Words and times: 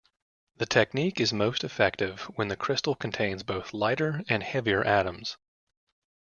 The 0.57 0.65
technique 0.65 1.19
is 1.19 1.31
most 1.31 1.63
effective 1.63 2.21
when 2.35 2.47
the 2.47 2.55
crystal 2.55 2.95
contains 2.95 3.43
both 3.43 3.71
lighter 3.71 4.23
and 4.27 4.41
heavier 4.41 4.83
atoms. 4.83 5.37